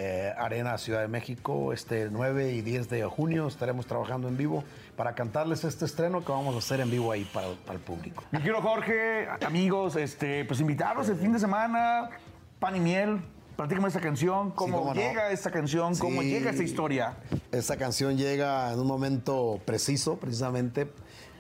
eh, 0.02 0.34
Arena 0.38 0.78
Ciudad 0.78 1.02
de 1.02 1.10
México, 1.10 1.74
este 1.74 2.08
9 2.10 2.54
y 2.54 2.62
10 2.62 2.88
de 2.90 3.04
junio. 3.04 3.48
Estaremos 3.50 3.86
trabajando 3.86 4.30
en 4.30 4.38
vivo 4.38 4.64
para 4.96 5.14
cantarles 5.14 5.66
este 5.66 5.84
estreno 5.84 6.24
que 6.24 6.32
vamos 6.32 6.56
a 6.56 6.60
hacer 6.60 6.80
en 6.80 6.90
vivo 6.90 7.12
ahí 7.12 7.26
para, 7.34 7.50
para 7.66 7.78
el 7.78 7.84
público. 7.84 8.24
Mi 8.32 8.40
quiero 8.40 8.62
Jorge, 8.62 9.28
amigos, 9.46 9.98
este, 9.98 10.46
pues 10.46 10.62
invitarlos 10.62 11.10
el 11.10 11.18
fin 11.18 11.34
de 11.34 11.40
semana, 11.40 12.10
pan 12.60 12.78
y 12.78 12.80
miel. 12.80 13.20
Platícame 13.58 13.90
esta 13.90 14.00
canción, 14.00 14.52
cómo, 14.52 14.78
cómo 14.78 14.94
no. 14.94 15.02
llega 15.02 15.32
esta 15.32 15.52
canción, 15.52 15.94
cómo 15.98 16.22
Sí. 16.22 16.30
llega 16.30 16.52
esta 16.52 16.64
historia. 16.64 17.18
Esta 17.52 17.76
canción 17.76 18.16
llega 18.16 18.72
en 18.72 18.80
un 18.80 18.88
momento 18.88 19.60
preciso, 19.66 20.16
precisamente. 20.18 20.90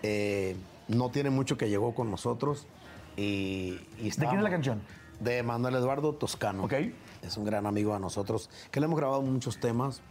Eh, 0.03 0.57
no 0.89 1.11
tiene 1.11 1.29
mucho 1.29 1.55
que 1.55 1.69
llegó 1.69 1.95
con 1.95 2.11
nosotros. 2.11 2.67
Y, 3.15 3.79
y 3.99 4.09
¿De 4.09 4.25
quién 4.27 4.35
es 4.35 4.43
la 4.43 4.49
canción? 4.49 4.81
De 5.21 5.43
Manuel 5.43 5.75
Eduardo 5.75 6.13
Toscano. 6.13 6.65
Ok. 6.65 6.73
Es 7.21 7.37
un 7.37 7.45
gran 7.45 7.65
amigo 7.65 7.93
de 7.93 7.99
nosotros, 7.99 8.49
que 8.71 8.79
le 8.79 8.85
hemos 8.85 8.97
grabado 8.97 9.21
muchos 9.21 9.59
temas 9.59 10.01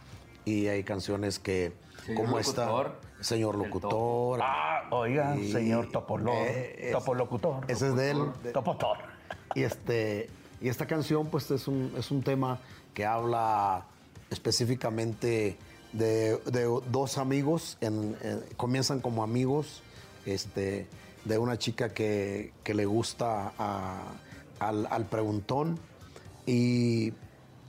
y 0.45 0.67
hay 0.67 0.83
canciones 0.83 1.39
que, 1.39 1.73
como 2.15 2.39
esta, 2.39 2.93
Señor 3.19 3.55
Locutor. 3.55 4.39
Ah, 4.41 4.87
oiga, 4.91 5.35
Y- 5.37 5.51
señor 5.51 5.91
Topolor, 5.91 6.35
Eh, 6.47 6.87
es- 6.87 6.91
Topolocutor. 6.93 7.65
Ese 7.67 7.87
es 7.89 7.95
de 7.95 8.11
él. 8.11 8.19
Topotor. 8.53 8.97
Y, 9.55 9.63
este, 9.63 10.29
y 10.61 10.69
esta 10.69 10.85
canción, 10.87 11.27
pues, 11.27 11.49
es 11.51 11.67
un, 11.67 11.91
es 11.97 12.11
un 12.11 12.21
tema 12.23 12.59
que 12.93 13.05
habla 13.05 13.85
específicamente 14.29 15.57
de, 15.93 16.37
de 16.45 16.63
dos 16.91 17.17
amigos, 17.17 17.77
en- 17.81 18.15
en- 18.21 18.43
comienzan 18.55 19.01
como 19.01 19.23
amigos, 19.23 19.81
este, 20.25 20.87
de 21.25 21.37
una 21.37 21.57
chica 21.57 21.89
que, 21.93 22.53
que 22.63 22.73
le 22.73 22.85
gusta 22.85 23.51
a- 23.57 24.03
al, 24.59 24.87
al 24.89 25.05
preguntón 25.05 25.79
y, 26.51 27.13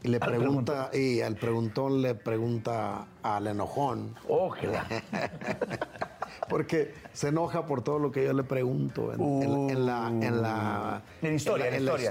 le 0.03 0.17
Al 0.17 0.21
pregunta, 0.21 0.91
y 0.95 1.21
al 1.21 1.37
preguntón 1.37 2.01
le 2.01 2.15
pregunta 2.15 3.07
al 3.23 3.47
enojón. 3.47 4.15
Ojalá. 4.29 4.87
Porque 6.49 6.95
se 7.13 7.29
enoja 7.29 7.67
por 7.67 7.83
todo 7.83 7.99
lo 7.99 8.11
que 8.11 8.25
yo 8.25 8.33
le 8.33 8.43
pregunto 8.45 9.13
en, 9.13 9.21
en- 9.21 9.71
en 9.71 9.87
la, 9.87 10.09
en 10.09 10.43
la 10.43 11.03
Uh. 11.23 11.27
En 11.27 11.35
historia, 11.35 11.69
en 11.69 11.75
en 11.75 11.85
la 11.85 11.93
historia. 12.03 12.09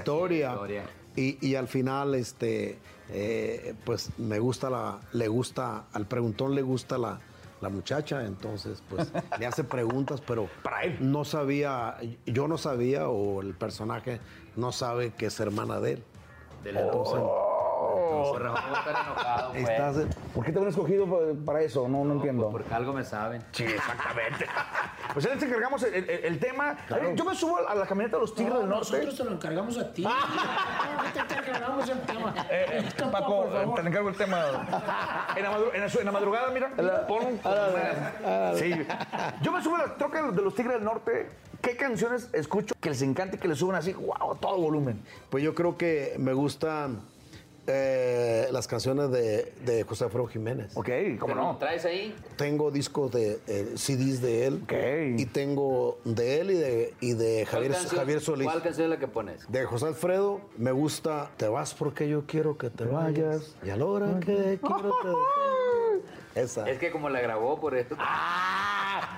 historia. 0.52 0.84
Y, 1.16 1.46
y 1.46 1.54
al 1.56 1.66
final, 1.68 2.14
este, 2.14 2.78
eh, 3.10 3.74
pues 3.84 4.10
me 4.18 4.38
gusta 4.38 4.70
la, 4.70 5.00
le 5.12 5.26
gusta, 5.28 5.86
al 5.92 6.06
preguntón 6.06 6.54
le 6.54 6.62
gusta 6.62 6.96
la, 6.96 7.18
la 7.60 7.68
muchacha, 7.68 8.24
entonces 8.24 8.82
pues 8.88 9.10
le 9.38 9.46
hace 9.46 9.64
preguntas, 9.64 10.22
pero 10.24 10.48
Para 10.62 10.82
él. 10.84 10.96
no 11.00 11.24
sabía, 11.24 11.96
yo 12.26 12.46
no 12.46 12.56
sabía 12.56 13.08
o 13.08 13.42
el 13.42 13.54
personaje 13.54 14.20
no 14.56 14.70
sabe 14.72 15.12
que 15.14 15.26
es 15.26 15.40
hermana 15.40 15.80
de 15.80 15.94
él. 15.94 16.04
Entonces, 16.64 17.20
estás, 19.54 19.96
¿Por 20.34 20.44
qué 20.44 20.52
te 20.52 20.58
han 20.58 20.68
escogido 20.68 21.06
pa- 21.06 21.44
para 21.46 21.60
eso? 21.62 21.88
No, 21.88 22.04
no 22.04 22.14
entiendo. 22.14 22.50
Porque 22.50 22.72
algo 22.74 22.92
me 22.92 23.04
saben. 23.04 23.42
Sí, 23.52 23.64
exactamente. 23.64 24.46
Pues 25.12 25.24
ya 25.24 25.34
les 25.34 25.42
encargamos 25.42 25.82
el, 25.82 25.92
el- 25.92 26.08
el 26.08 26.38
tema. 26.38 26.76
Eh, 26.88 27.14
Yo 27.16 27.24
me 27.24 27.34
subo 27.34 27.56
a 27.68 27.74
la 27.74 27.84
camioneta 27.84 28.16
de 28.16 28.20
los 28.20 28.32
Tigres 28.32 28.54
del 28.60 28.68
Norte. 28.68 28.92
Nosotros 28.92 29.16
te 29.16 29.24
lo 29.24 29.32
encargamos 29.32 29.76
a 29.76 29.92
ti. 29.92 30.04
Ahorita 30.98 31.26
te 31.26 31.34
encargamos 31.34 31.88
el 31.88 32.00
tema. 32.02 32.34
Eh, 32.48 32.66
eh, 32.96 33.08
Paco, 33.10 33.48
te 33.74 33.88
encargo 33.88 34.08
el 34.10 34.16
tema. 34.16 34.44
En 35.34 35.42
la, 35.42 35.50
madru- 35.50 35.74
en 35.74 35.80
la 35.80 35.88
su- 35.88 35.98
en 35.98 36.04
la 36.06 36.12
madrugada, 36.12 36.50
mira, 36.52 36.70
pon 37.08 37.24
un- 37.26 37.40
Sí. 38.56 38.86
Yo 39.42 39.50
me 39.50 39.60
subo 39.64 39.74
a 39.74 39.78
la 39.88 39.94
troca 39.96 40.30
de 40.30 40.42
los 40.42 40.54
Tigres 40.54 40.74
del 40.74 40.84
Norte. 40.84 41.28
¿Qué 41.62 41.76
canciones 41.76 42.28
escucho 42.32 42.74
que 42.80 42.90
les 42.90 43.02
encante 43.02 43.38
que 43.38 43.48
les 43.48 43.58
suban 43.58 43.76
así, 43.76 43.92
wow, 43.92 44.36
todo 44.40 44.56
volumen? 44.56 45.02
Pues 45.28 45.44
yo 45.44 45.54
creo 45.54 45.76
que 45.76 46.14
me 46.18 46.32
gustan 46.32 47.02
eh, 47.66 48.48
las 48.50 48.66
canciones 48.66 49.10
de, 49.10 49.52
de 49.64 49.84
José 49.84 50.04
Alfredo 50.04 50.26
Jiménez. 50.26 50.76
Ok, 50.76 50.88
¿cómo 51.18 51.34
no? 51.34 51.56
¿Traes 51.58 51.84
ahí? 51.84 52.16
Tengo 52.36 52.70
discos 52.70 53.12
de 53.12 53.38
eh, 53.46 53.72
CDs 53.76 54.20
de 54.22 54.46
él. 54.46 54.60
Ok. 54.64 54.72
Y 55.18 55.26
tengo 55.26 55.98
de 56.04 56.40
él 56.40 56.50
y 56.50 56.54
de, 56.54 56.94
y 57.00 57.12
de 57.12 57.46
Javier, 57.46 57.74
Javier 57.74 58.20
Solís. 58.20 58.46
¿Cuál 58.48 58.62
canción 58.62 58.86
es 58.86 58.90
la 58.90 58.98
que 58.98 59.06
pones? 59.08 59.50
De 59.52 59.64
José 59.64 59.86
Alfredo 59.86 60.40
me 60.56 60.72
gusta 60.72 61.30
Te 61.36 61.48
vas 61.48 61.74
porque 61.74 62.08
yo 62.08 62.24
quiero 62.26 62.56
que 62.56 62.70
te 62.70 62.84
vayas. 62.84 63.54
Y 63.64 63.70
a 63.70 63.76
la 63.76 63.84
hora 63.84 64.18
que 64.20 64.58
quiero 64.62 64.94
te 66.34 66.40
Esa. 66.40 66.68
Es 66.68 66.78
que 66.78 66.90
como 66.90 67.10
la 67.10 67.20
grabó 67.20 67.60
por 67.60 67.76
esto. 67.76 67.94
Ah, 67.98 68.49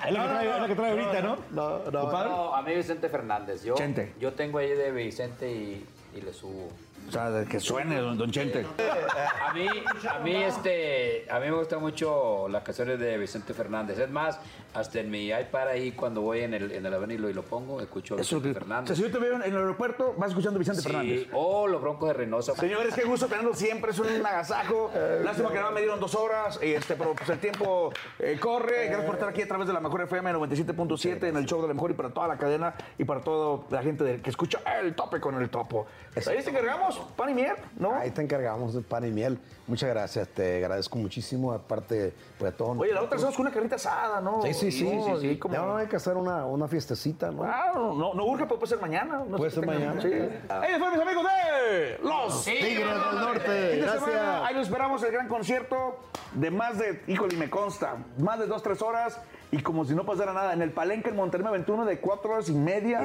es 0.06 0.12
la 0.12 0.22
que 0.22 0.28
trae, 0.28 0.50
es 0.50 0.60
la 0.60 0.68
que 0.68 0.74
trae 0.74 0.90
ahorita, 0.90 1.22
¿no? 1.22 1.36
No, 1.50 1.78
no. 1.90 2.10
No, 2.10 2.54
a 2.54 2.62
mí 2.62 2.74
Vicente 2.74 3.08
Fernández. 3.08 3.64
Yo, 3.64 3.74
Chente. 3.74 4.14
yo 4.20 4.32
tengo 4.32 4.58
ahí 4.58 4.70
de 4.70 4.90
Vicente 4.90 5.50
y 5.50 5.86
y 6.14 6.20
le 6.20 6.32
subo. 6.32 6.68
O 7.08 7.12
sea, 7.12 7.44
que 7.48 7.60
suene, 7.60 7.96
don, 8.00 8.16
don 8.16 8.30
Chente. 8.30 8.64
A 9.46 9.52
mí, 9.52 9.66
a 10.08 10.18
mí, 10.20 10.34
este, 10.34 11.26
a 11.30 11.38
mí 11.40 11.46
me 11.50 11.56
gustan 11.56 11.80
mucho 11.80 12.48
las 12.48 12.62
canciones 12.62 12.98
de 12.98 13.18
Vicente 13.18 13.52
Fernández. 13.52 13.98
Es 13.98 14.10
más, 14.10 14.38
hasta 14.72 15.00
en 15.00 15.10
mi 15.10 15.28
iPad 15.28 15.68
ahí 15.68 15.92
cuando 15.92 16.22
voy 16.22 16.40
en 16.40 16.54
el, 16.54 16.72
en 16.72 16.86
el 16.86 16.94
avenida 16.94 17.28
y 17.28 17.34
lo 17.34 17.42
pongo, 17.42 17.80
escucho 17.80 18.14
a 18.16 18.20
Eso 18.20 18.36
Vicente 18.36 18.52
que- 18.54 18.58
o 18.58 18.60
Fernández. 18.60 18.86
sea, 18.88 18.96
si 18.96 19.02
yo 19.02 19.10
te 19.10 19.18
veo 19.22 19.34
en 19.36 19.42
el 19.42 19.54
aeropuerto, 19.56 20.14
vas 20.16 20.30
escuchando 20.30 20.58
Vicente 20.58 20.80
Sí, 20.80 20.88
Fernández. 20.88 21.26
o 21.32 21.66
los 21.68 21.82
Broncos 21.82 22.08
de 22.08 22.14
Reynosa. 22.14 22.54
Señores, 22.56 22.94
qué 22.94 23.04
gusto 23.04 23.26
tenerlos 23.26 23.58
siempre, 23.58 23.90
es 23.90 23.98
un 23.98 24.06
agasajo. 24.24 24.90
Lástima 25.22 25.50
que 25.50 25.56
nada 25.56 25.70
me 25.70 25.80
dieron 25.80 26.00
dos 26.00 26.14
horas, 26.14 26.58
y 26.62 26.72
este, 26.72 26.94
pero 26.96 27.14
pues 27.14 27.28
el 27.28 27.38
tiempo 27.38 27.92
eh, 28.18 28.38
corre. 28.40 28.86
Gracias 28.86 29.04
por 29.04 29.14
estar 29.16 29.28
aquí 29.28 29.42
a 29.42 29.48
través 29.48 29.66
de 29.66 29.74
la 29.74 29.80
Mejor 29.80 30.02
FM 30.02 30.32
97.7 30.32 31.28
en 31.28 31.36
el 31.36 31.44
show 31.46 31.60
de 31.60 31.68
la 31.68 31.74
Mejor 31.74 31.90
y 31.90 31.94
para 31.94 32.08
toda 32.10 32.28
la 32.28 32.38
cadena 32.38 32.74
y 32.96 33.04
para 33.04 33.20
toda 33.20 33.64
la 33.70 33.82
gente 33.82 34.02
de- 34.04 34.22
que 34.22 34.30
escucha 34.30 34.60
el 34.80 34.94
tope 34.94 35.20
con 35.20 35.34
el 35.40 35.50
topo. 35.50 35.86
Ahí 36.26 36.42
te 36.42 36.50
encargamos, 36.50 36.91
pan 37.16 37.30
y 37.30 37.34
miel, 37.34 37.54
¿no? 37.78 37.94
Ahí 37.94 38.10
te 38.10 38.22
encargamos 38.22 38.74
de 38.74 38.80
pan 38.82 39.04
y 39.04 39.10
miel. 39.10 39.38
Muchas 39.66 39.88
gracias, 39.90 40.28
te 40.28 40.56
agradezco 40.56 40.98
muchísimo. 40.98 41.52
Aparte, 41.52 42.12
pues 42.38 42.52
a 42.52 42.56
todos. 42.56 42.78
Oye, 42.78 42.92
la 42.92 43.02
otra 43.02 43.16
hacemos 43.16 43.34
con 43.36 43.46
una 43.46 43.54
carnita 43.54 43.76
asada, 43.76 44.20
¿no? 44.20 44.42
Sí, 44.42 44.52
sí, 44.54 44.72
sí. 44.72 44.84
No, 44.84 45.18
sí, 45.18 45.28
y 45.28 45.38
como- 45.38 45.54
Ya 45.54 45.62
no 45.62 45.76
hay 45.76 45.86
que 45.86 45.96
hacer 45.96 46.16
una, 46.16 46.44
una 46.46 46.66
fiestecita, 46.68 47.30
¿no? 47.30 47.42
Claro, 47.42 47.94
no, 47.94 48.14
no 48.14 48.24
urge, 48.26 48.44
pero 48.44 48.58
puede 48.58 48.70
ser 48.70 48.80
mañana. 48.80 49.22
No 49.28 49.36
Puede 49.36 49.50
sé 49.50 49.56
ser 49.60 49.66
mañana. 49.66 50.00
Sí. 50.02 50.08
Ahí 50.48 50.78
fueron 50.78 50.92
mis 50.92 51.00
amigos 51.06 51.24
de 51.24 51.98
Los 52.02 52.44
Tigres 52.44 52.76
del 52.76 53.20
Norte. 53.20 53.76
Gracias. 53.78 54.04
semana, 54.04 54.46
ahí 54.46 54.54
lo 54.54 54.60
esperamos, 54.60 55.02
el 55.04 55.12
gran 55.12 55.28
concierto 55.28 55.98
de 56.34 56.50
más 56.50 56.78
de, 56.78 57.02
híjole, 57.06 57.36
me 57.36 57.48
consta, 57.48 57.96
más 58.18 58.38
de 58.38 58.46
dos, 58.46 58.62
tres 58.62 58.82
horas 58.82 59.20
y 59.50 59.62
como 59.62 59.84
si 59.84 59.94
no 59.94 60.04
pasara 60.04 60.32
nada. 60.32 60.52
En 60.54 60.62
el 60.62 60.72
Palenque 60.72 61.10
en 61.10 61.16
Monterrey 61.16 61.44
me 61.44 61.50
aventó 61.50 61.74
uno 61.74 61.84
de 61.84 61.98
cuatro 61.98 62.32
horas 62.32 62.48
y 62.48 62.52
media. 62.54 63.02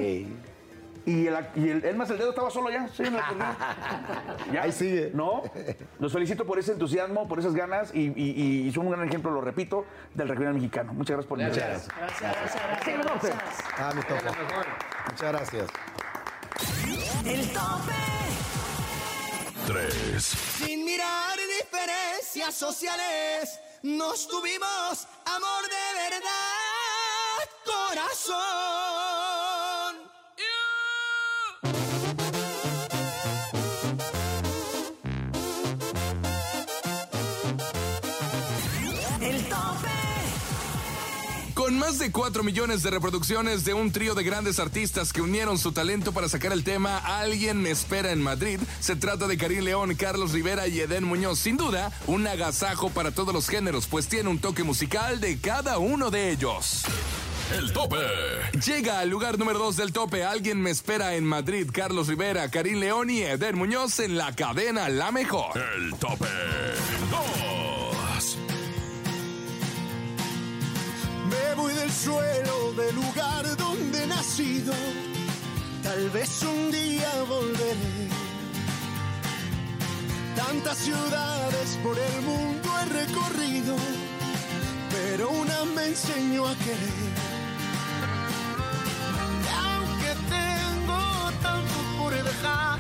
Y, 1.07 1.25
el, 1.25 1.37
y 1.55 1.69
el, 1.69 1.95
más 1.95 2.09
el 2.09 2.17
dedo 2.17 2.31
estaba 2.31 2.49
solo 2.51 2.69
ya, 2.69 2.87
sí, 2.89 3.01
en 3.03 3.15
el. 3.15 3.21
Ya. 4.53 4.63
Ahí 4.63 4.71
sigue. 4.73 5.09
¿No? 5.13 5.41
Los 5.99 6.11
felicito 6.11 6.45
por 6.45 6.59
ese 6.59 6.73
entusiasmo, 6.73 7.27
por 7.29 7.39
esas 7.39 7.53
ganas 7.55 7.91
y, 7.95 8.11
y- 8.15 8.67
y 8.67 8.71
son 8.73 8.87
un 8.87 8.91
gran 8.91 9.07
ejemplo, 9.07 9.31
lo 9.31 9.39
repito, 9.39 9.85
del 10.13 10.27
regional 10.27 10.53
mexicano. 10.55 10.91
Muchas 10.93 11.15
gracias 11.15 11.29
por 11.29 11.39
Gracias. 11.39 11.83
invitarme. 11.87 11.97
Gracias, 12.01 12.31
gracias, 12.37 12.63
gracias. 12.67 13.05
Norte. 13.05 13.33
Ah, 13.77 13.93
mi 13.95 14.01
topo. 14.01 14.21
Muchas 15.09 15.31
gracias. 15.31 15.67
El 17.25 17.53
tope. 17.53 17.93
3. 19.67 20.23
Sin 20.23 20.85
mirar 20.85 21.37
diferencias 21.59 22.53
sociales, 22.53 23.59
nos 23.83 24.27
tuvimos 24.27 25.07
amor 25.25 25.63
de 25.69 26.01
verdad, 26.09 27.49
corazón. 27.65 29.16
Más 41.87 41.99
de 41.99 42.11
4 42.11 42.43
millones 42.43 42.83
de 42.83 42.89
reproducciones 42.89 43.63
de 43.63 43.73
un 43.73 43.93
trío 43.93 44.13
de 44.13 44.21
grandes 44.21 44.59
artistas 44.59 45.13
que 45.13 45.21
unieron 45.21 45.57
su 45.57 45.71
talento 45.71 46.11
para 46.11 46.27
sacar 46.27 46.51
el 46.51 46.65
tema 46.65 46.97
Alguien 46.97 47.61
me 47.61 47.71
espera 47.71 48.11
en 48.11 48.21
Madrid. 48.21 48.59
Se 48.81 48.97
trata 48.97 49.25
de 49.25 49.37
Karim 49.37 49.63
León, 49.63 49.95
Carlos 49.95 50.33
Rivera 50.33 50.67
y 50.67 50.81
Edén 50.81 51.05
Muñoz. 51.05 51.39
Sin 51.39 51.55
duda, 51.55 51.93
un 52.05 52.27
agasajo 52.27 52.89
para 52.89 53.11
todos 53.11 53.33
los 53.33 53.47
géneros, 53.47 53.87
pues 53.87 54.09
tiene 54.09 54.27
un 54.27 54.39
toque 54.39 54.63
musical 54.63 55.21
de 55.21 55.39
cada 55.39 55.77
uno 55.77 56.11
de 56.11 56.29
ellos. 56.31 56.83
El 57.57 57.71
tope. 57.71 57.95
Llega 58.65 58.99
al 58.99 59.07
lugar 59.07 59.39
número 59.39 59.57
2 59.57 59.77
del 59.77 59.93
tope. 59.93 60.25
Alguien 60.25 60.59
me 60.59 60.71
espera 60.71 61.15
en 61.15 61.23
Madrid. 61.23 61.69
Carlos 61.71 62.09
Rivera, 62.09 62.51
Karim 62.51 62.81
León 62.81 63.09
y 63.09 63.21
Edén 63.21 63.57
Muñoz 63.57 64.01
en 64.01 64.17
la 64.17 64.35
cadena 64.35 64.89
La 64.89 65.13
Mejor. 65.13 65.57
El 65.57 65.95
tope. 65.95 66.27
Voy 72.07 72.25
del 72.75 72.95
lugar 72.95 73.57
donde 73.57 74.03
he 74.03 74.07
nacido. 74.07 74.73
Tal 75.83 76.09
vez 76.09 76.41
un 76.43 76.71
día 76.71 77.09
volveré. 77.27 78.07
Tantas 80.35 80.77
ciudades 80.77 81.79
por 81.83 81.97
el 81.97 82.21
mundo 82.21 82.69
he 82.79 82.85
recorrido, 83.01 83.75
pero 84.91 85.29
una 85.29 85.65
me 85.75 85.87
enseñó 85.87 86.47
a 86.47 86.55
querer. 86.55 87.11
Aunque 89.65 90.11
tengo 90.29 91.31
tanto 91.41 91.75
por 91.99 92.13
dejar. 92.13 92.79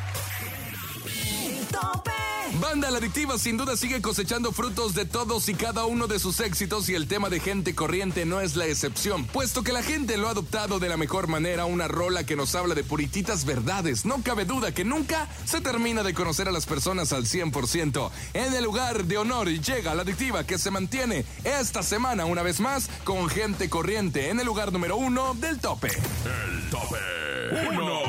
La 2.79 2.99
Adictiva 2.99 3.37
sin 3.37 3.57
duda 3.57 3.75
sigue 3.75 4.01
cosechando 4.01 4.51
frutos 4.51 4.93
de 4.93 5.03
todos 5.03 5.49
y 5.49 5.55
cada 5.55 5.85
uno 5.85 6.07
de 6.07 6.19
sus 6.19 6.39
éxitos 6.39 6.87
y 6.89 6.95
el 6.95 7.07
tema 7.07 7.27
de 7.29 7.39
gente 7.39 7.73
corriente 7.73 8.23
no 8.23 8.39
es 8.39 8.55
la 8.55 8.67
excepción, 8.67 9.25
puesto 9.25 9.63
que 9.63 9.73
la 9.73 9.81
gente 9.81 10.15
lo 10.15 10.27
ha 10.27 10.31
adoptado 10.31 10.77
de 10.79 10.87
la 10.87 10.95
mejor 10.95 11.27
manera, 11.27 11.65
una 11.65 11.87
rola 11.87 12.23
que 12.23 12.35
nos 12.35 12.55
habla 12.55 12.75
de 12.75 12.83
purititas 12.83 13.45
verdades. 13.45 14.05
No 14.05 14.21
cabe 14.23 14.45
duda 14.45 14.73
que 14.73 14.85
nunca 14.85 15.27
se 15.43 15.59
termina 15.59 16.03
de 16.03 16.13
conocer 16.13 16.47
a 16.47 16.51
las 16.51 16.65
personas 16.65 17.13
al 17.13 17.25
100%. 17.25 18.11
En 18.33 18.53
el 18.53 18.63
lugar 18.63 19.05
de 19.05 19.17
honor 19.17 19.49
llega 19.49 19.95
La 19.95 20.03
Adictiva 20.03 20.45
que 20.45 20.57
se 20.57 20.71
mantiene 20.71 21.25
esta 21.43 21.83
semana 21.83 22.25
una 22.25 22.43
vez 22.43 22.59
más 22.59 22.89
con 23.03 23.27
gente 23.27 23.69
corriente 23.69 24.29
en 24.29 24.39
el 24.39 24.45
lugar 24.45 24.71
número 24.71 24.97
uno 24.97 25.33
del 25.33 25.59
tope. 25.59 25.89
El 25.89 26.69
tope. 26.69 26.97
Uno. 27.71 28.06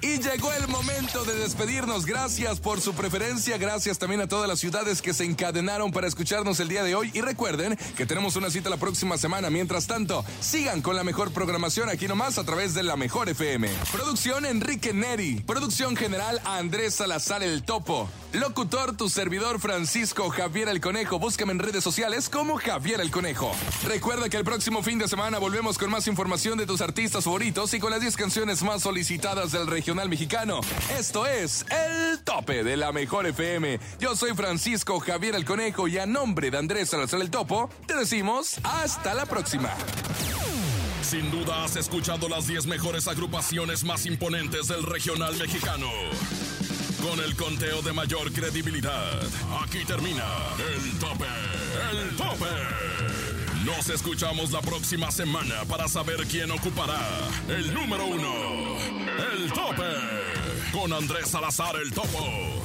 Y 0.00 0.18
llegó 0.18 0.52
el 0.52 0.68
momento 0.68 1.24
de 1.24 1.34
despedirnos. 1.34 2.04
Gracias 2.04 2.60
por 2.60 2.80
su 2.80 2.94
preferencia. 2.94 3.56
Gracias 3.56 3.98
también 3.98 4.20
a 4.20 4.28
todas 4.28 4.48
las 4.48 4.60
ciudades 4.60 5.00
que 5.00 5.14
se 5.14 5.24
encadenaron 5.24 5.92
para 5.92 6.06
escucharnos 6.06 6.60
el 6.60 6.68
día 6.68 6.84
de 6.84 6.94
hoy. 6.94 7.10
Y 7.14 7.22
recuerden 7.22 7.78
que 7.96 8.04
tenemos 8.04 8.36
una 8.36 8.50
cita 8.50 8.68
la 8.68 8.76
próxima 8.76 9.16
semana. 9.16 9.48
Mientras 9.48 9.86
tanto, 9.86 10.24
sigan 10.40 10.82
con 10.82 10.94
la 10.94 11.04
mejor 11.04 11.32
programación 11.32 11.88
aquí 11.88 12.06
nomás 12.06 12.36
a 12.38 12.44
través 12.44 12.74
de 12.74 12.82
la 12.82 12.96
Mejor 12.96 13.28
FM. 13.30 13.68
Producción 13.92 14.44
Enrique 14.44 14.92
Neri. 14.92 15.40
Producción 15.40 15.96
general 15.96 16.40
Andrés 16.44 16.94
Salazar 16.94 17.42
el 17.42 17.62
Topo. 17.62 18.10
Locutor, 18.34 18.96
tu 18.96 19.08
servidor 19.08 19.60
Francisco 19.60 20.28
Javier 20.28 20.68
el 20.68 20.80
Conejo. 20.80 21.20
Búscame 21.20 21.52
en 21.52 21.60
redes 21.60 21.84
sociales 21.84 22.28
como 22.28 22.56
Javier 22.56 23.00
el 23.00 23.12
Conejo. 23.12 23.52
Recuerda 23.84 24.28
que 24.28 24.36
el 24.36 24.44
próximo 24.44 24.82
fin 24.82 24.98
de 24.98 25.06
semana 25.06 25.38
volvemos 25.38 25.78
con 25.78 25.88
más 25.88 26.08
información 26.08 26.58
de 26.58 26.66
tus 26.66 26.80
artistas 26.80 27.24
favoritos 27.24 27.72
y 27.74 27.78
con 27.78 27.92
las 27.92 28.00
10 28.00 28.16
canciones 28.16 28.62
más 28.64 28.82
solicitadas 28.82 29.52
del 29.52 29.68
regional 29.68 30.08
mexicano. 30.08 30.60
Esto 30.98 31.26
es 31.28 31.64
El 31.70 32.24
Tope 32.24 32.64
de 32.64 32.76
la 32.76 32.90
Mejor 32.90 33.28
FM. 33.28 33.78
Yo 34.00 34.16
soy 34.16 34.34
Francisco 34.34 34.98
Javier 34.98 35.36
el 35.36 35.44
Conejo 35.44 35.86
y 35.86 35.98
a 35.98 36.06
nombre 36.06 36.50
de 36.50 36.58
Andrés 36.58 36.90
Salazar 36.90 37.20
el 37.20 37.30
Topo, 37.30 37.70
te 37.86 37.94
decimos 37.94 38.58
hasta 38.64 39.14
la 39.14 39.26
próxima. 39.26 39.70
Sin 41.02 41.30
duda 41.30 41.62
has 41.62 41.76
escuchado 41.76 42.28
las 42.28 42.48
10 42.48 42.66
mejores 42.66 43.06
agrupaciones 43.06 43.84
más 43.84 44.06
imponentes 44.06 44.66
del 44.66 44.82
regional 44.82 45.36
mexicano. 45.36 45.86
Con 47.04 47.20
el 47.20 47.36
conteo 47.36 47.82
de 47.82 47.92
mayor 47.92 48.32
credibilidad. 48.32 49.20
Aquí 49.62 49.84
termina 49.84 50.24
el 50.74 50.98
tope. 50.98 51.26
El 51.92 52.16
tope. 52.16 52.46
Nos 53.66 53.90
escuchamos 53.90 54.50
la 54.52 54.62
próxima 54.62 55.10
semana 55.10 55.64
para 55.68 55.86
saber 55.86 56.26
quién 56.26 56.50
ocupará 56.50 56.98
el 57.48 57.74
número 57.74 58.06
uno. 58.06 58.32
El 59.34 59.52
tope. 59.52 59.84
Con 60.72 60.94
Andrés 60.94 61.28
Salazar 61.28 61.76
el 61.76 61.92
Topo. 61.92 62.64